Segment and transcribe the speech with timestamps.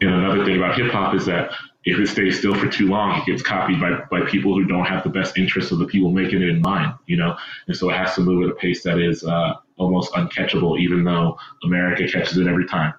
[0.00, 1.50] and another thing about hip hop is that
[1.84, 4.84] if it stays still for too long, it gets copied by, by people who don't
[4.84, 7.36] have the best interests of the people making it in mind, you know?
[7.68, 11.04] And so it has to move at a pace that is uh, almost uncatchable, even
[11.04, 12.94] though America catches it every time.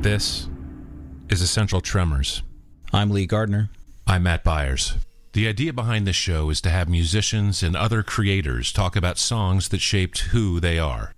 [0.00, 0.48] This
[1.28, 2.42] is Essential Tremors.
[2.92, 3.70] I'm Lee Gardner.
[4.06, 4.94] I'm Matt Byers.
[5.32, 9.68] The idea behind this show is to have musicians and other creators talk about songs
[9.68, 11.14] that shaped who they are.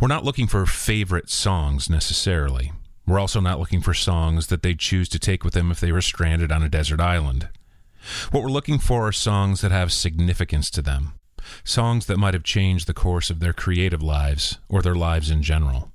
[0.00, 2.72] We're not looking for favorite songs necessarily.
[3.06, 5.92] We're also not looking for songs that they'd choose to take with them if they
[5.92, 7.48] were stranded on a desert island.
[8.30, 11.12] What we're looking for are songs that have significance to them,
[11.62, 15.42] songs that might have changed the course of their creative lives or their lives in
[15.42, 15.92] general.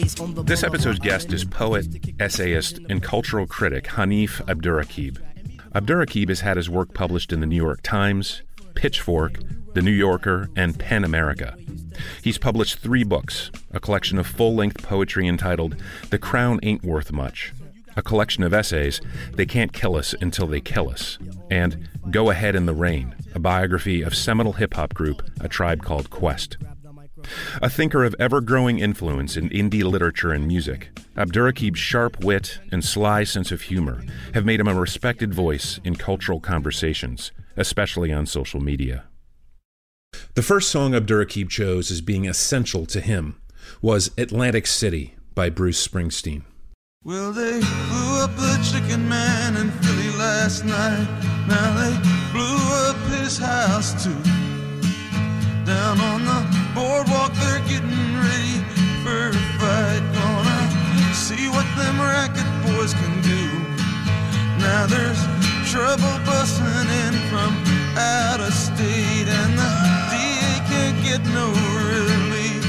[0.00, 1.86] This episode's guest is poet,
[2.18, 5.18] essayist, and cultural critic Hanif Abdurraqib.
[5.74, 8.40] Abdurraqib has had his work published in the New York Times,
[8.74, 9.40] Pitchfork,
[9.74, 11.54] The New Yorker, and PEN America.
[12.22, 15.76] He's published three books a collection of full length poetry entitled
[16.08, 17.52] The Crown Ain't Worth Much,
[17.94, 19.02] a collection of essays,
[19.34, 21.18] They Can't Kill Us Until They Kill Us,
[21.50, 25.82] and Go Ahead in the Rain, a biography of seminal hip hop group A Tribe
[25.82, 26.56] Called Quest.
[27.62, 32.84] A thinker of ever growing influence in indie literature and music, Abdurraqib's sharp wit and
[32.84, 34.02] sly sense of humor
[34.34, 39.04] have made him a respected voice in cultural conversations, especially on social media.
[40.34, 43.40] The first song Abdurraqib chose as being essential to him
[43.82, 46.42] was Atlantic City by Bruce Springsteen.
[47.02, 51.08] Well, they blew up the chicken man in Philly last night.
[51.48, 51.96] Now they
[52.32, 52.58] blew
[52.88, 54.14] up his house too.
[55.64, 58.56] Down on the boardwalk, they're getting ready
[59.02, 60.02] for a fight.
[60.14, 63.44] Gonna see what them racket boys can do.
[64.58, 65.20] Now there's
[65.70, 67.52] trouble busting in from
[67.96, 69.68] out of state, and the
[70.10, 72.66] DA can't get no relief.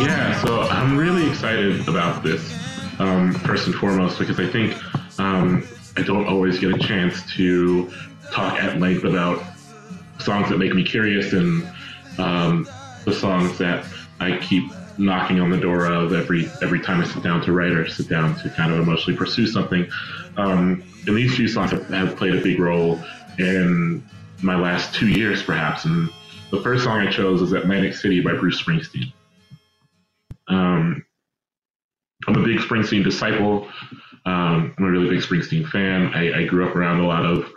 [0.00, 2.42] Yeah, so I'm really excited about this,
[2.98, 4.74] um, first and foremost, because I think
[5.20, 5.62] um,
[5.98, 7.90] I don't always get a chance to
[8.32, 9.42] talk at length about
[10.20, 11.68] songs that make me curious and
[12.18, 12.68] um,
[13.04, 13.84] the songs that
[14.20, 17.72] I keep knocking on the door of every every time I sit down to write
[17.72, 19.90] or sit down to kind of emotionally pursue something.
[20.36, 23.00] Um, and these few songs have, have, played a big role
[23.38, 24.04] in
[24.42, 25.84] my last two years, perhaps.
[25.86, 26.10] And
[26.50, 29.12] the first song I chose is Atlantic City by Bruce Springsteen.
[30.48, 31.04] Um,
[32.26, 33.68] I'm a big Springsteen disciple.
[34.26, 36.12] Um, I'm a really big Springsteen fan.
[36.14, 37.50] I, I grew up around a lot of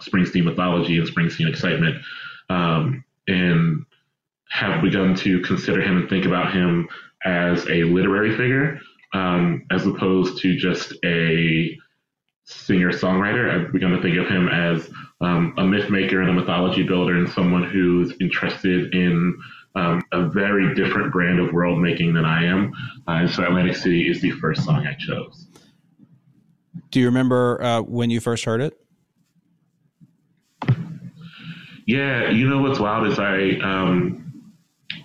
[0.00, 2.02] Springsteen mythology and Springsteen excitement,
[2.50, 3.84] um, and
[4.50, 6.88] have begun to consider him and think about him
[7.24, 8.80] as a literary figure
[9.12, 11.76] um, as opposed to just a
[12.44, 13.50] singer songwriter.
[13.50, 17.16] I've begun to think of him as um, a myth maker and a mythology builder
[17.16, 19.38] and someone who's interested in
[19.74, 22.72] um, a very different brand of world making than I am.
[23.06, 25.46] Uh, and so Atlantic City is the first song I chose.
[26.90, 28.80] Do you remember uh, when you first heard it?
[31.88, 34.52] Yeah, you know what's wild is I um,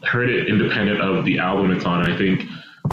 [0.04, 2.12] heard it independent of the album it's on.
[2.12, 2.44] I think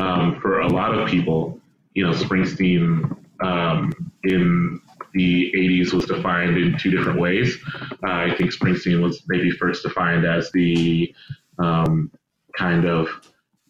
[0.00, 1.58] um, for a lot of people,
[1.94, 3.92] you know, Springsteen um,
[4.22, 4.80] in
[5.12, 7.58] the 80s was defined in two different ways.
[8.06, 11.12] Uh, I think Springsteen was maybe first defined as the
[11.58, 12.12] um,
[12.56, 13.08] kind of,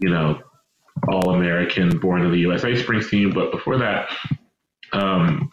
[0.01, 0.39] you know,
[1.09, 4.11] all American, born in the USA Springsteen, but before that,
[4.93, 5.51] um,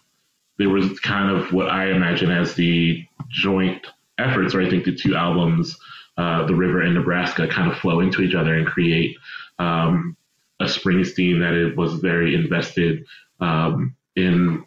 [0.58, 4.96] there was kind of what I imagine as the joint efforts where I think the
[4.96, 5.78] two albums,
[6.18, 9.18] uh, The River and Nebraska, kind of flow into each other and create
[9.60, 10.16] um,
[10.60, 13.06] a Springsteen that it was very invested
[13.40, 14.66] um, in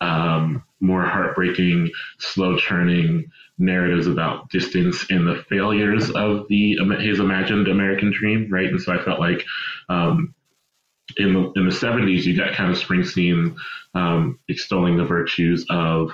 [0.00, 7.68] um, more heartbreaking, slow churning narratives about distance and the failures of the his imagined
[7.68, 8.68] American dream, right?
[8.68, 9.44] And so I felt like
[9.88, 10.34] um,
[11.16, 13.56] in the in the 70s, you got kind of Springsteen
[13.94, 16.12] um, extolling the virtues of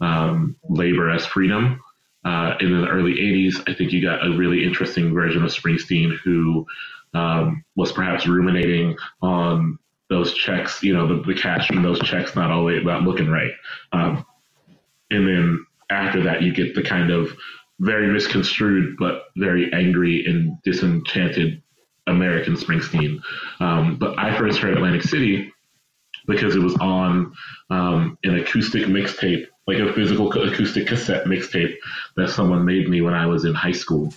[0.00, 1.80] um, labor as freedom,
[2.24, 6.16] uh, in the early 80s, I think you got a really interesting version of Springsteen
[6.24, 6.66] who
[7.14, 9.78] um, was perhaps ruminating on
[10.08, 13.52] those checks, you know, the, the cash from those checks not always about looking right.
[13.92, 14.26] Um,
[15.10, 17.32] and then after that, you get the kind of
[17.78, 21.62] very misconstrued, but very angry and disenchanted
[22.06, 23.20] American Springsteen.
[23.60, 25.52] Um, but I first heard Atlantic City
[26.26, 27.32] because it was on
[27.70, 31.74] um, an acoustic mixtape, like a physical acoustic cassette mixtape
[32.16, 34.12] that someone made me when I was in high school.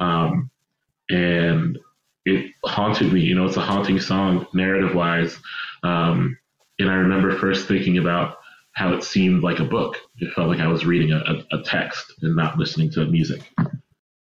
[0.00, 0.50] Um,
[1.08, 1.78] and
[2.24, 3.20] it haunted me.
[3.20, 5.38] You know, it's a haunting song narrative wise.
[5.82, 6.36] Um,
[6.78, 8.36] and I remember first thinking about
[8.72, 9.96] how it seemed like a book.
[10.18, 13.42] It felt like I was reading a, a, text and not listening to music.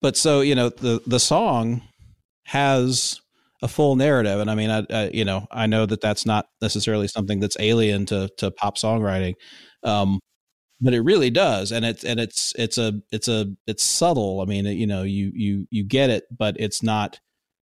[0.01, 1.81] But so, you know, the, the song
[2.45, 3.19] has
[3.61, 4.39] a full narrative.
[4.39, 7.57] And I mean, I, I, you know, I know that that's not necessarily something that's
[7.59, 9.33] alien to, to pop songwriting.
[9.83, 10.19] Um,
[10.81, 11.71] but it really does.
[11.71, 14.41] And it's, and it's, it's a, it's a, it's subtle.
[14.41, 17.19] I mean, you know, you, you, you get it, but it's not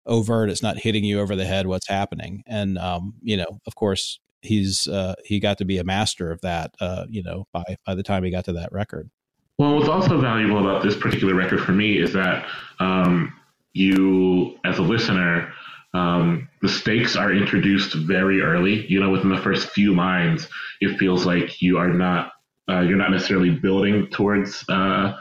[0.06, 0.50] overt.
[0.50, 2.44] It's not hitting you over the head what's happening.
[2.48, 6.42] And, um, you know, of course, he's, uh, he got to be a master of
[6.42, 9.10] that, uh, you know, by, by the time he got to that record.
[9.58, 12.46] Well, what's also valuable about this particular record for me is that
[12.80, 13.34] um,
[13.74, 15.52] you, as a listener,
[15.94, 18.86] um, the stakes are introduced very early.
[18.88, 20.48] You know, within the first few lines,
[20.80, 22.32] it feels like you are not
[22.70, 25.14] uh, you're not necessarily building towards uh,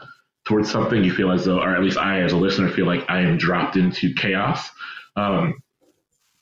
[0.46, 1.02] towards something.
[1.02, 3.38] You feel as though, or at least I, as a listener, feel like I am
[3.38, 4.68] dropped into chaos.
[5.16, 5.62] Um,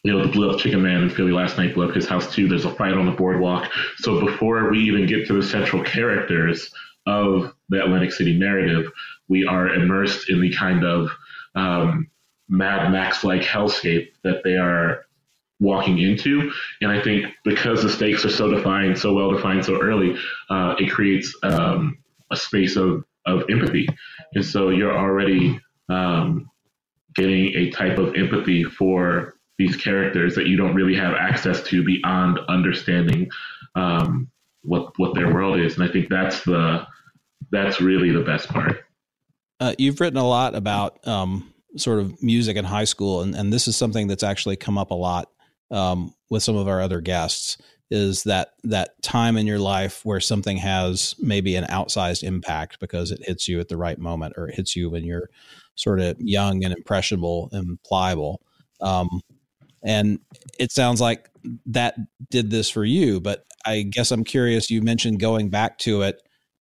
[0.03, 2.33] you know, the blew up Chicken Man in Philly last night blew up his house
[2.33, 2.49] too.
[2.49, 3.71] There's a fight on the boardwalk.
[3.99, 6.71] So before we even get to the central characters
[7.07, 8.91] of the Atlantic City narrative,
[9.29, 11.09] we are immersed in the kind of
[11.57, 12.09] um,
[12.49, 15.07] Mad Max like hellscape that they are
[15.61, 16.51] walking into.
[16.81, 20.17] And I think because the stakes are so defined, so well defined so early,
[20.51, 21.99] uh, it creates um,
[22.31, 23.89] a space of, of empathy.
[24.35, 25.59] And so you're already
[25.89, 26.51] um,
[27.15, 31.83] getting a type of empathy for these characters that you don't really have access to
[31.83, 33.29] beyond understanding
[33.75, 34.31] um,
[34.63, 35.79] what what their world is.
[35.79, 36.87] And I think that's the
[37.51, 38.85] that's really the best part.
[39.59, 43.51] Uh, you've written a lot about um, sort of music in high school, and, and
[43.51, 45.31] this is something that's actually come up a lot
[45.71, 47.59] um, with some of our other guests.
[47.89, 53.13] Is that that time in your life where something has maybe an outsized impact because
[53.13, 55.31] it hits you at the right moment, or it hits you when you're
[55.77, 58.43] sort of young and impressionable and pliable.
[58.81, 59.21] Um,
[59.85, 60.19] and
[60.59, 61.31] it sounds like
[61.67, 61.95] that
[62.29, 64.69] did this for you, but I guess I'm curious.
[64.69, 66.21] You mentioned going back to it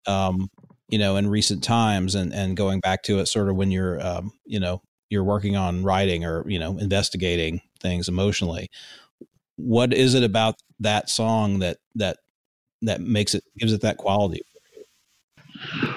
[0.06, 0.50] um,
[0.88, 4.04] you know, in recent times and, and going back to it sort of when you're,
[4.04, 4.82] um, you know,
[5.14, 8.68] you're working on writing or, you know, investigating things emotionally.
[9.56, 12.18] What is it about that song that, that,
[12.82, 14.42] that makes it, gives it that quality?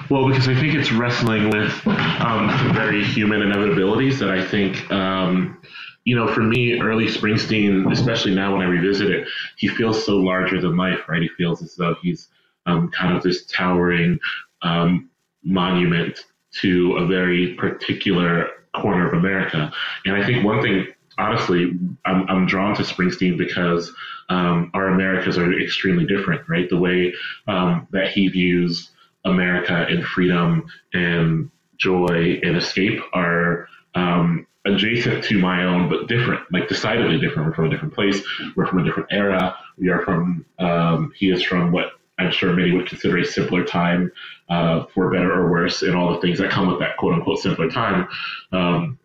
[0.08, 5.60] Well, because I think it's wrestling with um, very human inevitabilities that I think, um,
[6.04, 10.16] you know, for me, early Springsteen, especially now when I revisit it, he feels so
[10.16, 11.20] larger than life, right?
[11.20, 12.28] He feels as though he's
[12.64, 14.18] um, kind of this towering
[14.62, 15.10] um,
[15.42, 16.24] monument
[16.60, 18.48] to a very particular
[18.80, 19.72] corner of America.
[20.04, 20.86] And I think one thing,
[21.18, 21.72] honestly,
[22.04, 23.92] I'm, I'm drawn to Springsteen because
[24.28, 26.68] um, our Americas are extremely different, right?
[26.68, 27.14] The way
[27.46, 28.90] um, that he views
[29.24, 36.40] America and freedom and joy and escape are um, adjacent to my own, but different,
[36.52, 37.48] like decidedly different.
[37.48, 38.22] We're from a different place.
[38.54, 39.56] We're from a different era.
[39.76, 43.64] We are from, um, he is from what I'm sure many would consider a simpler
[43.64, 44.10] time,
[44.48, 47.38] uh, for better or worse, and all the things that come with that quote unquote
[47.38, 48.08] simpler time.
[48.52, 48.98] Um,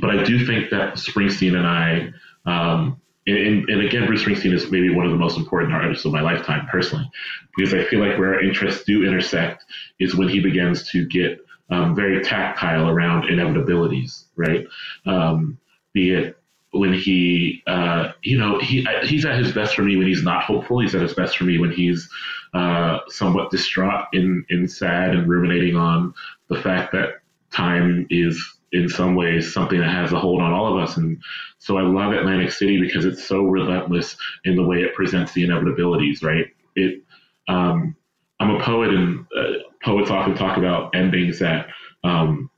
[0.00, 2.12] but I do think that Springsteen and I,
[2.46, 6.12] um, and, and, again, Bruce Springsteen is maybe one of the most important artists of
[6.12, 7.10] my lifetime personally,
[7.56, 9.64] because I feel like where our interests do intersect
[9.98, 14.64] is when he begins to get um, very tactile around inevitabilities, right?
[15.06, 15.58] Um,
[15.92, 16.38] be it
[16.72, 20.44] when he, uh, you know, he he's at his best for me when he's not
[20.44, 20.80] hopeful.
[20.80, 22.08] He's at his best for me when he's
[22.54, 26.14] uh, somewhat distraught and, and sad and ruminating on
[26.48, 27.20] the fact that
[27.52, 28.42] time is
[28.72, 30.96] in some ways something that has a hold on all of us.
[30.96, 31.22] And
[31.58, 35.46] so I love Atlantic City because it's so relentless in the way it presents the
[35.46, 36.46] inevitabilities, right?
[36.74, 37.02] It,
[37.48, 37.96] um,
[38.40, 41.68] I'm a poet and uh, poets often talk about endings that,
[42.04, 42.50] um,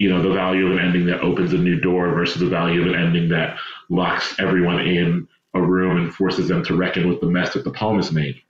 [0.00, 2.80] you know, the value of an ending that opens a new door versus the value
[2.80, 3.58] of an ending that
[3.90, 7.70] locks everyone in a room and forces them to reckon with the mess that the
[7.70, 8.40] poem has made.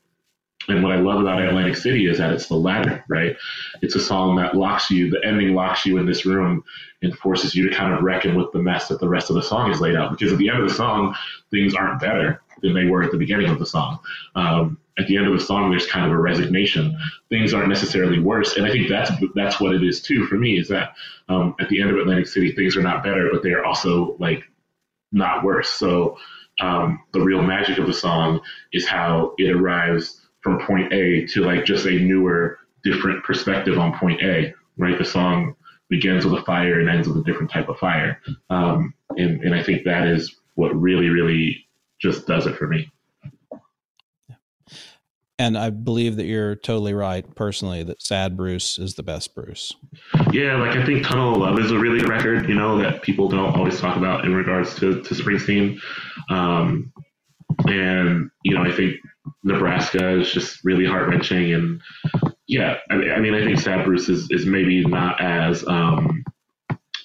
[0.68, 3.36] And what I love about Atlantic City is that it's the latter, right?
[3.82, 6.62] It's a song that locks you, the ending locks you in this room
[7.02, 9.42] and forces you to kind of reckon with the mess that the rest of the
[9.42, 10.12] song is laid out.
[10.12, 11.16] Because at the end of the song,
[11.50, 13.98] things aren't better than they were at the beginning of the song.
[14.34, 16.96] Um, at the end of the song, there's kind of a resignation.
[17.30, 20.58] Things aren't necessarily worse, and I think that's that's what it is too for me.
[20.58, 20.94] Is that
[21.28, 24.16] um, at the end of Atlantic City, things are not better, but they are also
[24.18, 24.44] like
[25.12, 25.70] not worse.
[25.70, 26.18] So
[26.60, 28.40] um, the real magic of the song
[28.72, 33.98] is how it arrives from point A to like just a newer, different perspective on
[33.98, 34.98] point A, right?
[34.98, 35.56] The song
[35.88, 38.20] begins with a fire and ends with a different type of fire.
[38.48, 41.66] Um, and, and I think that is what really, really
[42.00, 42.90] just does it for me.
[45.38, 49.74] And I believe that you're totally right, personally, that Sad Bruce is the best Bruce.
[50.32, 53.00] Yeah, like I think Tunnel of Love is a really good record, you know, that
[53.00, 55.80] people don't always talk about in regards to, to Springsteen.
[56.28, 56.92] Um,
[57.66, 58.96] and, you know, I think
[59.42, 61.54] Nebraska is just really heart wrenching.
[61.54, 61.80] And
[62.46, 66.22] yeah, I, I, mean, I think Sad Bruce is, is maybe not as um,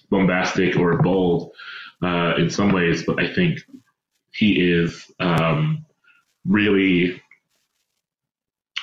[0.09, 1.53] bombastic or bold
[2.03, 3.59] uh, in some ways, but I think
[4.35, 5.85] he is um,
[6.45, 7.21] really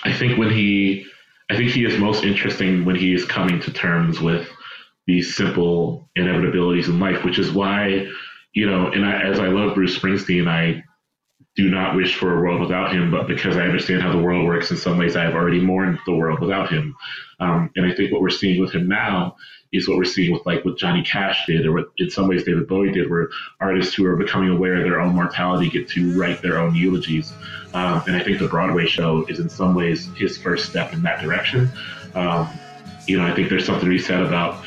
[0.05, 1.07] I think when he,
[1.51, 4.49] I think he is most interesting when he is coming to terms with
[5.07, 8.07] these simple inevitabilities in life, which is why,
[8.53, 10.83] you know, and I, as I love Bruce Springsteen, I
[11.55, 14.47] do not wish for a world without him, but because I understand how the world
[14.47, 16.97] works, in some ways I have already mourned the world without him.
[17.41, 19.37] Um, and I think what we're seeing with him now
[19.73, 22.45] is what we're seeing with like what Johnny Cash did, or what in some ways
[22.45, 23.29] David Bowie did, where
[23.61, 27.33] artists who are becoming aware of their own mortality get to write their own eulogies.
[27.75, 31.03] Um, and I think the Broadway show is in some ways his first step in
[31.03, 31.71] that direction.
[32.15, 32.49] Um,
[33.07, 34.65] you know, I think there's something to be said about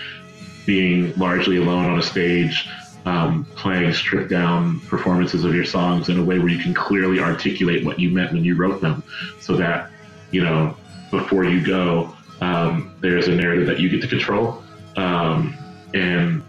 [0.65, 2.67] being largely alone on a stage,
[3.05, 7.19] um, playing stripped down performances of your songs in a way where you can clearly
[7.19, 9.03] articulate what you meant when you wrote them,
[9.39, 9.91] so that
[10.31, 10.75] you know
[11.11, 14.63] before you go, um, there's a narrative that you get to control,
[14.97, 15.55] um,
[15.93, 16.43] and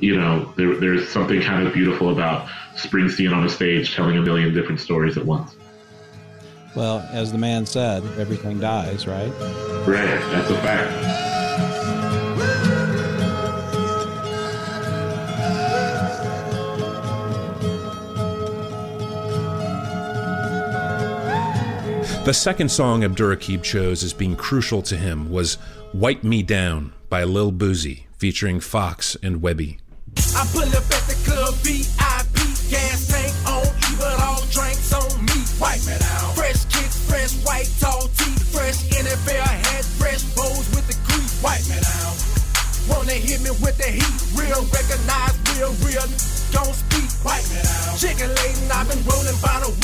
[0.00, 4.22] you know there, there's something kind of beautiful about Springsteen on a stage telling a
[4.22, 5.56] million different stories at once.
[6.74, 9.32] Well, as the man said, everything dies, right?
[9.86, 11.41] Right, that's a fact.
[22.24, 25.58] The second song Abdurraqib chose as being crucial to him was
[25.92, 29.80] Wipe Me Down by Lil Boosie, featuring Foxx and Webbie.
[30.38, 32.38] I pull up at the club VIP,
[32.70, 33.66] gas tank on
[34.22, 35.34] all drinks on me.
[35.58, 36.34] Wipe me down.
[36.38, 38.06] Fresh kicks, fresh white tall
[38.54, 41.42] fresh NFL hat, fresh bows with the grease.
[41.42, 42.14] Wipe me down.
[42.86, 46.06] Wanna hit me with the heat, real recognize, real, real.
[46.54, 47.98] Don't speak, wipe me down.
[47.98, 48.30] Chicken
[48.70, 49.81] I've been rolling by the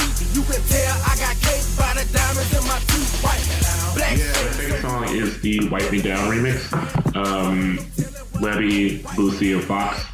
[5.66, 6.72] Wipe Me Down remix.
[7.16, 7.78] Um,
[8.40, 10.04] Webbie, Boosie, and Foxx.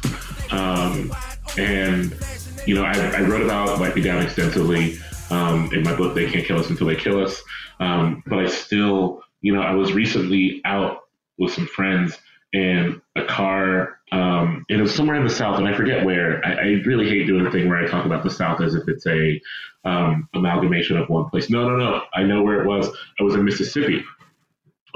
[0.51, 1.13] Um,
[1.57, 2.17] and,
[2.65, 4.97] you know, I, I, wrote about Wipe Me Down extensively
[5.29, 7.41] um, in my book, They Can't Kill Us Until They Kill Us.
[7.79, 11.01] Um, but I still, you know, I was recently out
[11.37, 12.17] with some friends
[12.55, 16.43] and a car, um, it was somewhere in the South, and I forget where.
[16.45, 18.87] I, I, really hate doing a thing where I talk about the South as if
[18.87, 19.41] it's a
[19.83, 21.49] um, amalgamation of one place.
[21.49, 22.01] No, no, no.
[22.13, 22.87] I know where it was.
[23.19, 24.03] I was in Mississippi.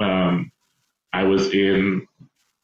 [0.00, 0.50] Um,
[1.12, 2.06] I was in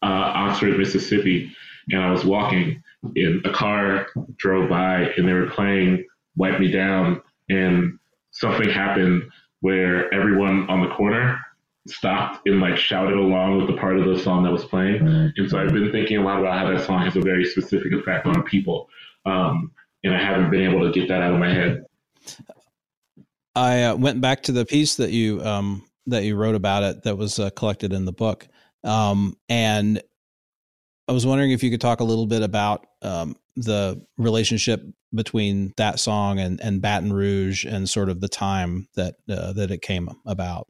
[0.03, 1.53] uh, Oxford, Mississippi,
[1.91, 6.05] and I was walking, and a car drove by, and they were playing
[6.37, 7.99] "Wipe Me Down," and
[8.31, 11.39] something happened where everyone on the corner
[11.89, 15.03] stopped and like shouted along with the part of the song that was playing.
[15.03, 15.41] Mm-hmm.
[15.41, 17.93] And so I've been thinking a lot about how that song has a very specific
[17.93, 18.89] effect on people.
[19.25, 19.73] Um,
[20.05, 21.85] and I haven't been able to get that out of my head.
[23.55, 27.03] I uh, went back to the piece that you um, that you wrote about it
[27.03, 28.47] that was uh, collected in the book,
[28.85, 30.03] um, and
[31.09, 34.85] I was wondering if you could talk a little bit about um, the relationship
[35.15, 39.71] between that song and, and Baton Rouge and sort of the time that uh, that
[39.71, 40.69] it came about.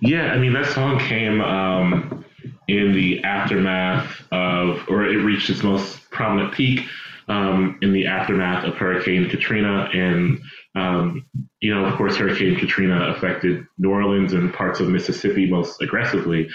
[0.00, 2.24] Yeah, I mean that song came um,
[2.68, 6.86] in the aftermath of, or it reached its most prominent peak
[7.28, 10.40] um, in the aftermath of Hurricane Katrina, and
[10.76, 11.24] um,
[11.60, 16.48] you know, of course, Hurricane Katrina affected New Orleans and parts of Mississippi most aggressively,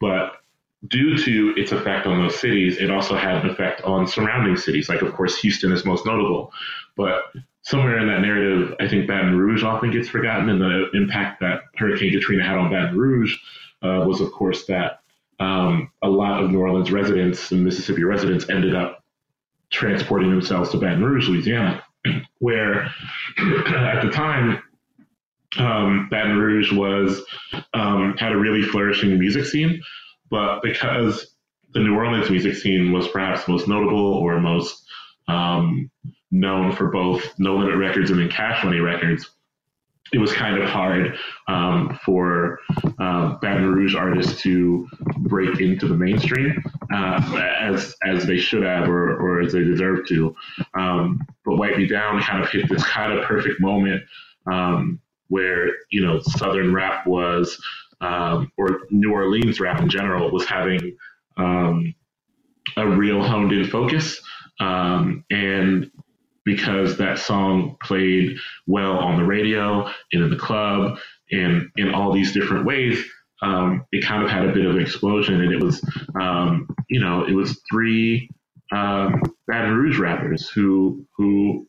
[0.00, 0.32] but
[0.88, 4.88] due to its effect on those cities, it also had an effect on surrounding cities.
[4.88, 6.52] Like, of course, Houston is most notable,
[6.96, 7.22] but
[7.62, 11.60] somewhere in that narrative, I think Baton Rouge often gets forgotten, and the impact that
[11.76, 13.36] Hurricane Katrina had on Baton Rouge
[13.82, 15.02] uh, was, of course, that
[15.38, 19.04] um, a lot of New Orleans residents and Mississippi residents ended up
[19.70, 21.84] transporting themselves to Baton Rouge, Louisiana,
[22.38, 22.84] where
[23.38, 24.62] at the time
[25.58, 27.22] um, Baton Rouge was
[27.74, 29.82] um, had a really flourishing music scene,
[30.30, 31.34] but because
[31.72, 34.84] the New Orleans music scene was perhaps most notable or most
[35.26, 35.90] um,
[36.30, 39.30] known for both No Limit Records and then Cash Money Records,
[40.12, 41.16] it was kind of hard
[41.48, 42.58] um, for
[42.98, 44.86] uh, Baton Rouge artists to
[45.18, 46.62] break into the mainstream
[46.92, 50.34] uh, as as they should have or, or as they deserve to.
[50.74, 54.02] Um, but Wipe Me Down kind of hit this kind of perfect moment
[54.50, 57.60] um, where you know Southern rap was,
[58.00, 60.96] um, or New Orleans rap in general, was having
[61.36, 61.94] um,
[62.76, 64.20] a real honed in focus.
[65.30, 65.90] And
[66.48, 70.98] because that song played well on the radio and in the club
[71.30, 73.04] and in all these different ways,
[73.42, 75.42] um, it kind of had a bit of an explosion.
[75.42, 75.84] And it was,
[76.18, 78.30] um, you know, it was three
[78.72, 81.66] um, Baton Rouge rappers who who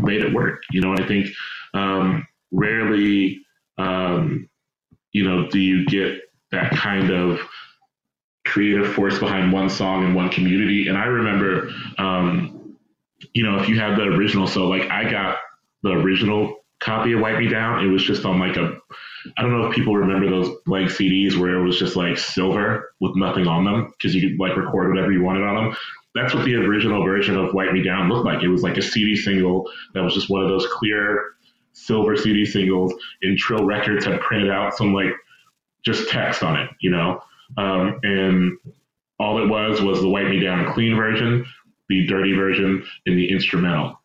[0.00, 0.62] made it work.
[0.70, 1.26] You know, I think
[1.74, 3.40] um, rarely,
[3.78, 4.48] um,
[5.10, 6.20] you know, do you get
[6.52, 7.40] that kind of
[8.46, 10.86] creative force behind one song in one community.
[10.86, 12.63] And I remember, um,
[13.32, 15.38] you know, if you have the original, so like I got
[15.82, 17.84] the original copy of Wipe Me Down.
[17.84, 18.76] It was just on like a,
[19.38, 22.92] I don't know if people remember those blank CDs where it was just like silver
[23.00, 25.76] with nothing on them because you could like record whatever you wanted on them.
[26.14, 28.42] That's what the original version of Wipe Me Down looked like.
[28.42, 31.32] It was like a CD single that was just one of those clear
[31.72, 32.94] silver CD singles.
[33.22, 35.12] And Trill Records had printed out some like
[35.84, 37.20] just text on it, you know.
[37.56, 38.58] Um, and
[39.18, 41.46] all it was was the Wipe Me Down clean version,
[41.88, 44.00] the dirty version, and the instrumental.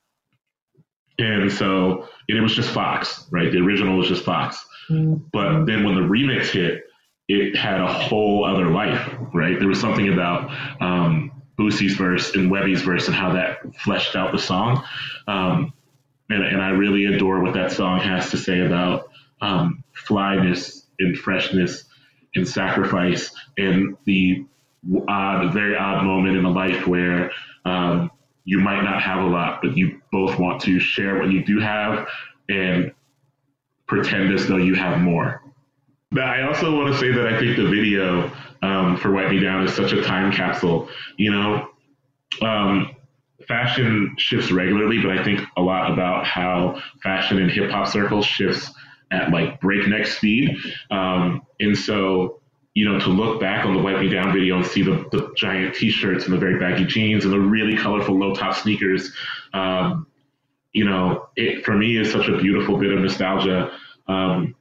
[1.18, 3.52] And so and it was just Foxx, right?
[3.52, 4.64] The original was just Foxx.
[4.90, 5.16] Mm-hmm.
[5.34, 6.84] But then when the remix hit,
[7.28, 9.58] it had a whole other life, right?
[9.58, 14.32] There was something about um, Boosie's verse and Webbie's verse and how that fleshed out
[14.32, 14.84] the song.
[15.28, 15.74] Um,
[16.30, 19.10] and, and, I really adore what that song has to say about
[19.42, 21.86] um, flyness and freshness
[22.36, 24.46] and sacrifice and the
[25.08, 27.32] odd, very odd moment in a life where
[27.66, 28.12] um,
[28.46, 31.60] you might not have a lot, but you both want to share what you do
[31.60, 32.08] have
[32.48, 32.92] and
[33.88, 35.42] pretend as though you have more.
[36.12, 39.40] But I also want to say that I think the video um, for Wipe Me
[39.40, 40.90] Down is such a time capsule.
[41.18, 41.70] You know,
[42.42, 42.96] um,
[43.48, 48.26] fashion shifts regularly, but I think a lot about how fashion in hip hop circles
[48.26, 48.72] shifts
[49.12, 50.58] at like breakneck speed.
[50.92, 52.42] Um, and so,
[52.80, 55.34] you know, to look back on the Wipe Me Down video and see the, the
[55.36, 59.12] giant t shirts and the very baggy jeans and the really colorful low top sneakers,
[59.54, 60.08] um,
[60.72, 63.70] you know, it for me is such a beautiful bit of nostalgia.
[64.08, 64.56] Um,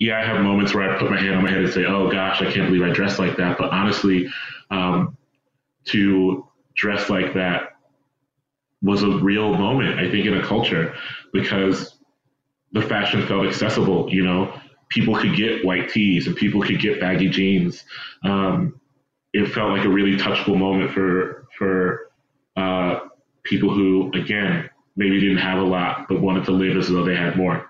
[0.00, 2.10] yeah, I have moments where I put my hand on my head and say, "Oh
[2.10, 4.28] gosh, I can't believe I dressed like that." But honestly,
[4.72, 5.16] um,
[5.84, 7.76] to dress like that
[8.82, 10.96] was a real moment, I think, in a culture
[11.32, 11.94] because
[12.72, 14.12] the fashion felt accessible.
[14.12, 17.84] You know, people could get white tees and people could get baggy jeans.
[18.24, 18.80] Um,
[19.32, 22.10] it felt like a really touchable moment for for
[22.56, 23.00] uh,
[23.42, 27.16] people who, again, maybe didn't have a lot but wanted to live as though they
[27.16, 27.68] had more.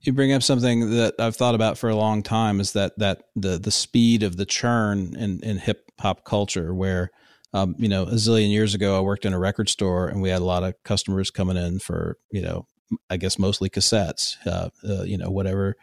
[0.00, 3.24] You bring up something that I've thought about for a long time is that that
[3.34, 7.10] the the speed of the churn in, in hip hop culture where
[7.52, 10.28] um, you know, a zillion years ago, I worked in a record store and we
[10.28, 12.66] had a lot of customers coming in for, you know,
[13.08, 15.76] I guess mostly cassettes, uh, uh, you know, whatever,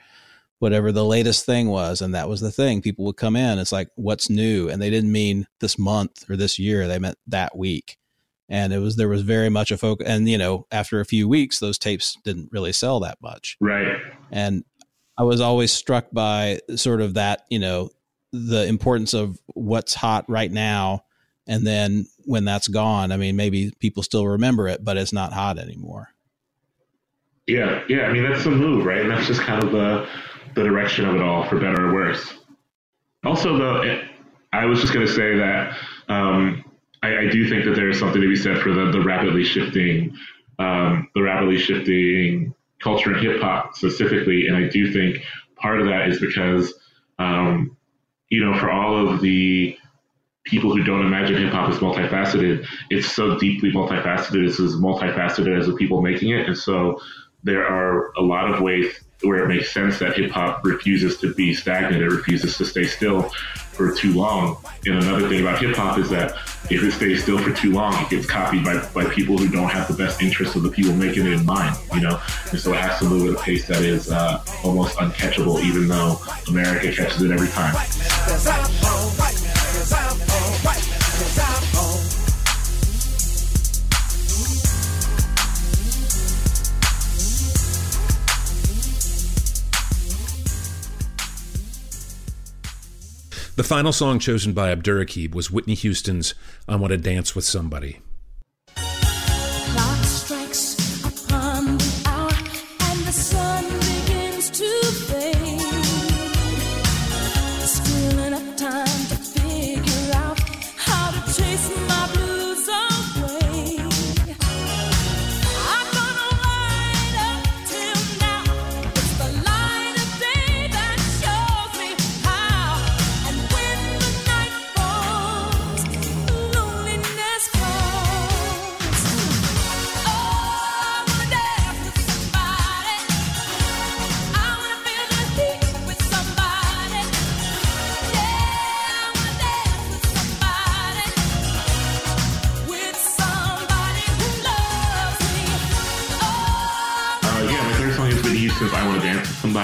[0.65, 2.01] whatever the latest thing was.
[2.01, 2.81] And that was the thing.
[2.81, 3.59] People would come in.
[3.59, 4.67] It's like, what's new?
[4.67, 6.87] And they didn't mean this month or this year.
[6.87, 7.97] They meant that week.
[8.49, 10.07] And it was, there was very much a focus.
[10.07, 13.57] And, you know, after a few weeks, those tapes didn't really sell that much.
[13.61, 13.95] Right.
[14.31, 14.63] And
[15.19, 17.91] I was always struck by sort of that, you know,
[18.33, 21.03] the importance of what's hot right now.
[21.45, 25.31] And then when that's gone, I mean, maybe people still remember it, but it's not
[25.31, 26.09] hot anymore.
[27.47, 28.03] Yeah, yeah.
[28.03, 29.01] I mean, that's the move, right?
[29.01, 30.07] And that's just kind of the
[30.55, 32.33] the direction of it all, for better or worse.
[33.25, 33.99] Also, though,
[34.53, 35.77] I was just going to say that
[36.07, 36.63] um,
[37.03, 39.43] I, I, do think that there is something to be said for the, the rapidly
[39.43, 40.15] shifting,
[40.59, 45.17] um, the rapidly shifting culture in hip hop specifically, and I do think
[45.57, 46.73] part of that is because,
[47.19, 47.75] um,
[48.29, 49.77] you know, for all of the
[50.45, 54.47] people who don't imagine hip hop as multifaceted, it's so deeply multifaceted.
[54.47, 57.01] It's as multifaceted as the people making it, and so
[57.45, 61.33] there are a lot of ways where it makes sense that hip hop refuses to
[61.33, 63.29] be stagnant, it refuses to stay still
[63.71, 64.57] for too long.
[64.85, 66.33] And another thing about hip hop is that
[66.69, 69.69] if it stays still for too long, it gets copied by, by people who don't
[69.69, 72.19] have the best interests of the people making it in mind, you know?
[72.51, 75.87] And so it has to move at a pace that is uh, almost uncatchable, even
[75.87, 77.75] though America catches it every time.
[93.55, 96.35] The final song chosen by Abdurraqib was Whitney Houston's
[96.67, 97.99] I Want to Dance with Somebody.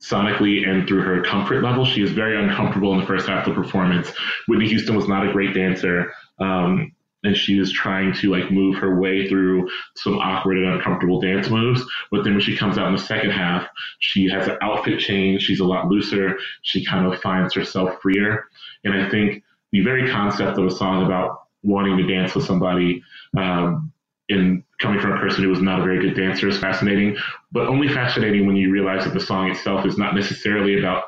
[0.00, 1.84] sonically and through her comfort level.
[1.84, 4.12] She is very uncomfortable in the first half of the performance.
[4.46, 6.12] Whitney Houston was not a great dancer.
[6.38, 6.92] Um,
[7.34, 11.50] and she is trying to like move her way through some awkward and uncomfortable dance
[11.50, 11.82] moves.
[12.10, 13.66] But then when she comes out in the second half,
[13.98, 15.42] she has an outfit change.
[15.42, 16.38] She's a lot looser.
[16.62, 18.44] She kind of finds herself freer.
[18.84, 19.42] And I think
[19.72, 23.02] the very concept of a song about wanting to dance with somebody
[23.36, 23.92] um,
[24.28, 27.16] and coming from a person who was not a very good dancer is fascinating,
[27.50, 31.04] but only fascinating when you realize that the song itself is not necessarily about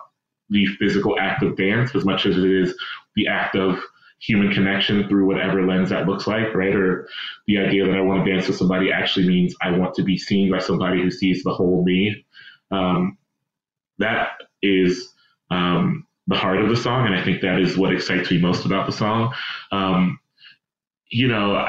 [0.51, 2.75] the physical act of dance as much as it is
[3.15, 3.79] the act of
[4.19, 6.75] human connection through whatever lens that looks like, right?
[6.75, 7.09] Or
[7.47, 10.17] the idea that I want to dance with somebody actually means I want to be
[10.17, 12.25] seen by somebody who sees the whole me.
[12.71, 13.19] Um,
[13.99, 14.29] that
[14.63, 15.13] is
[15.51, 18.65] um, the heart of the song, and I think that is what excites me most
[18.65, 19.33] about the song.
[19.71, 20.19] Um,
[21.09, 21.65] you know,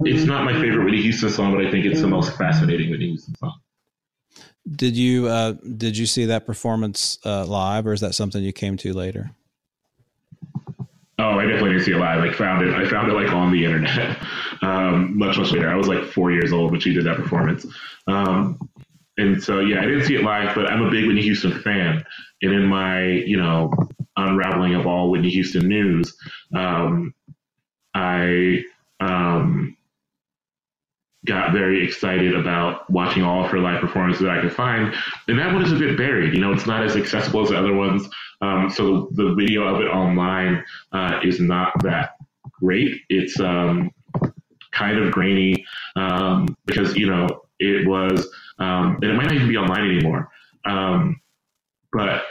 [0.00, 3.08] it's not my favorite Whitney Houston song, but I think it's the most fascinating Whitney
[3.08, 3.60] Houston song.
[4.68, 8.52] Did you uh, did you see that performance uh, live, or is that something you
[8.52, 9.30] came to later?
[11.40, 12.20] I definitely didn't see it live.
[12.20, 14.18] Like found it, I found it like on the internet
[14.62, 15.70] um, much much later.
[15.70, 17.66] I was like four years old when she did that performance,
[18.06, 18.58] um,
[19.16, 20.54] and so yeah, I didn't see it live.
[20.54, 22.04] But I'm a big Whitney Houston fan,
[22.42, 23.72] and in my you know
[24.16, 26.14] unraveling of all Whitney Houston news,
[26.54, 27.14] um,
[27.94, 28.62] I
[29.00, 29.76] um,
[31.26, 34.94] got very excited about watching all of her live performances that I could find.
[35.28, 36.34] And that one is a bit buried.
[36.34, 38.08] You know, it's not as accessible as the other ones.
[38.40, 42.16] Um, so the video of it online uh, is not that
[42.60, 43.02] great.
[43.10, 43.90] It's um,
[44.70, 48.26] kind of grainy um, because, you know, it was,
[48.58, 50.30] um, and it might not even be online anymore.
[50.64, 51.20] Um,
[51.92, 52.22] but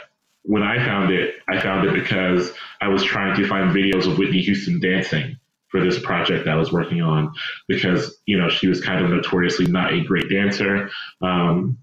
[0.42, 4.18] when I found it, I found it because I was trying to find videos of
[4.18, 5.38] Whitney Houston dancing
[5.70, 7.32] for this project that I was working on
[7.68, 10.90] because you know she was kind of notoriously not a great dancer,
[11.22, 11.78] um,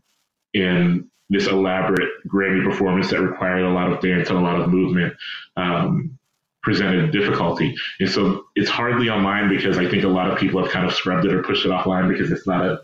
[0.54, 4.70] and this elaborate Grammy performance that required a lot of dance and a lot of
[4.70, 5.16] movement
[5.58, 6.18] um,
[6.64, 7.76] presented difficulty.
[8.00, 10.94] And so it's hardly online because I think a lot of people have kind of
[10.94, 12.82] scrubbed it or pushed it offline because it's not a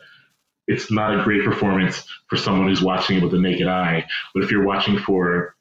[0.68, 4.06] it's not a great performance for someone who's watching it with the naked eye.
[4.34, 5.56] But if you're watching for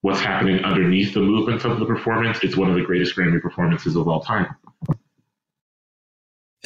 [0.00, 3.96] what's happening underneath the movements of the performance, it's one of the greatest Grammy performances
[3.96, 4.46] of all time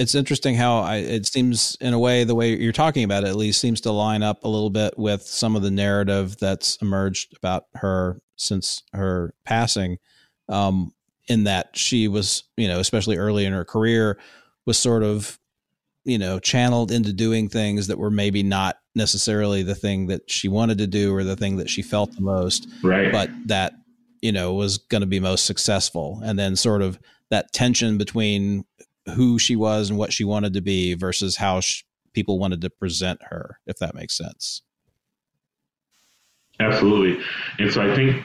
[0.01, 3.29] it's interesting how I, it seems in a way the way you're talking about it
[3.29, 6.77] at least seems to line up a little bit with some of the narrative that's
[6.77, 9.99] emerged about her since her passing
[10.49, 10.93] um,
[11.29, 14.19] in that she was you know especially early in her career
[14.67, 15.39] was sort of
[16.05, 20.49] you know channeled into doing things that were maybe not necessarily the thing that she
[20.49, 23.13] wanted to do or the thing that she felt the most right.
[23.13, 23.75] but that
[24.23, 26.21] you know was going to be most successful.
[26.25, 26.99] And then sort of
[27.31, 28.65] that tension between
[29.11, 31.61] who she was and what she wanted to be versus how
[32.13, 34.63] people wanted to present her, if that makes sense.
[36.59, 37.25] Absolutely.
[37.59, 38.25] And so I think,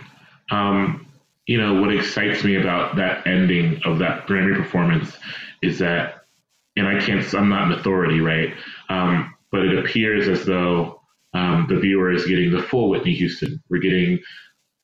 [0.51, 1.07] um,
[1.45, 5.15] you know, what excites me about that ending of that Grammy performance
[5.61, 6.25] is that,
[6.75, 8.53] and I can't, I'm not an authority, right?
[8.89, 11.01] Um, but it appears as though
[11.33, 13.61] um, the viewer is getting the full Whitney Houston.
[13.69, 14.19] We're getting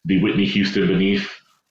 [0.06, 1.30] the Whitney Houston beneath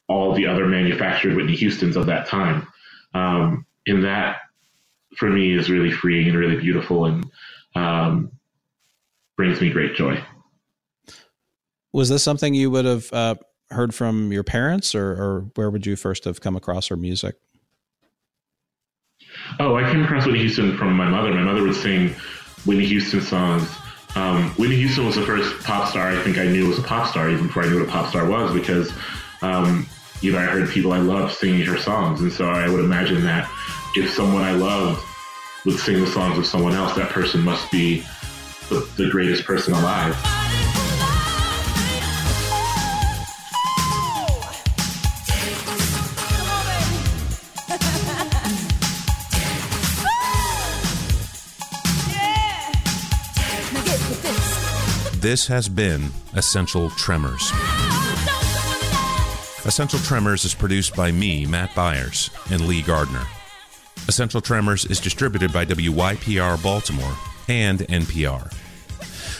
[0.08, 2.66] all the other manufactured Whitney Houstons of that time.
[3.14, 4.38] Um, and that
[5.16, 7.24] for me is really freeing and really beautiful and
[7.74, 8.30] um,
[9.36, 10.22] brings me great joy.
[11.92, 13.34] Was this something you would have uh,
[13.70, 17.36] heard from your parents, or, or, where would you first have come across her music?
[19.58, 21.32] Oh, I came across Whitney Houston from my mother.
[21.32, 22.14] My mother would sing
[22.64, 23.68] Whitney Houston songs.
[24.14, 27.08] Um, Whitney Houston was the first pop star I think I knew was a pop
[27.08, 28.92] star, even before I knew what a pop star was, because
[29.42, 29.86] um,
[30.20, 33.22] you know I heard people I loved singing her songs, and so I would imagine
[33.24, 33.50] that
[33.96, 35.04] if someone I loved
[35.64, 38.04] would sing the songs of someone else, that person must be
[38.68, 40.16] the, the greatest person alive.
[55.20, 57.52] This has been Essential Tremors.
[59.66, 63.26] Essential Tremors is produced by me, Matt Byers, and Lee Gardner.
[64.08, 67.16] Essential Tremors is distributed by WYPR Baltimore
[67.48, 68.52] and NPR.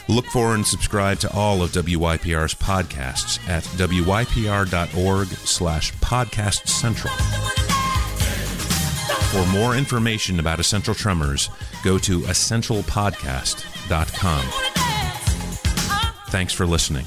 [0.09, 7.15] Look for and subscribe to all of WYPR's podcasts at wypr.org slash podcast central.
[9.31, 11.51] For more information about Essential Tremors,
[11.85, 14.45] go to essentialpodcast.com.
[16.31, 17.07] Thanks for listening.